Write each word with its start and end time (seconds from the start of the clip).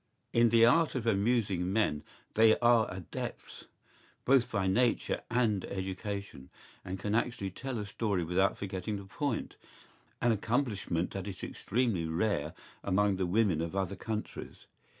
¬Ý 0.33 0.39
In 0.39 0.49
the 0.49 0.65
art 0.65 0.95
of 0.95 1.05
amusing 1.05 1.71
men 1.71 2.01
they 2.33 2.57
are 2.57 2.91
adepts, 2.91 3.65
both 4.25 4.49
by 4.51 4.65
nature 4.65 5.21
and 5.29 5.63
education, 5.65 6.49
and 6.83 6.97
can 6.97 7.13
actually 7.13 7.51
tell 7.51 7.77
a 7.77 7.85
story 7.85 8.23
without 8.23 8.57
forgetting 8.57 8.97
the 8.97 9.03
point—an 9.05 10.31
accomplishment 10.31 11.11
that 11.11 11.27
is 11.27 11.43
extremely 11.43 12.07
rare 12.07 12.55
among 12.83 13.17
the 13.17 13.27
women 13.27 13.61
of 13.61 13.75
other 13.75 13.95
countries. 13.95 14.65